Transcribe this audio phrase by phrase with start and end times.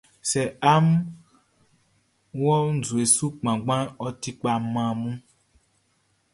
[0.29, 0.41] Sɛ
[0.71, 0.99] amun
[2.39, 3.03] nɔn nzue
[3.39, 5.15] kpanngbanʼn, ɔ ti kpa man amun.